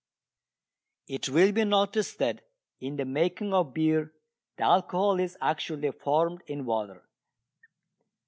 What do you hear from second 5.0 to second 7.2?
is actually formed in water.